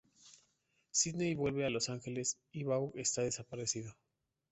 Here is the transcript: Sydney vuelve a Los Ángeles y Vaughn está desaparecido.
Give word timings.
Sydney 0.89 1.35
vuelve 1.35 1.63
a 1.63 1.69
Los 1.69 1.89
Ángeles 1.89 2.39
y 2.51 2.63
Vaughn 2.63 2.91
está 2.95 3.21
desaparecido. 3.21 3.93